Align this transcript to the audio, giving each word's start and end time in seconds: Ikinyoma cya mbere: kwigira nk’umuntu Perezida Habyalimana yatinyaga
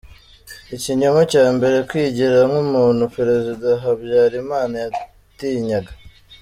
Ikinyoma 0.75 1.21
cya 1.31 1.45
mbere: 1.55 1.77
kwigira 1.89 2.37
nk’umuntu 2.49 3.03
Perezida 3.15 3.67
Habyalimana 3.83 4.73
yatinyaga 4.83 5.91